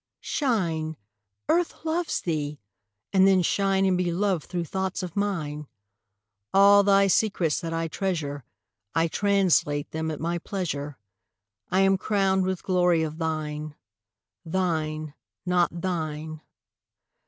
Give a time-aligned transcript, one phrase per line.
[0.23, 0.97] Shine,
[1.47, 2.59] Earth loves thee!
[3.13, 5.67] And then shine And be loved through thoughts of mine.
[6.55, 8.43] All thy secrets that I treasure
[8.95, 10.97] I translate them at my pleasure.
[11.69, 13.75] I am crowned with glory of thine.
[14.43, 15.13] Thine,
[15.45, 16.41] not thine.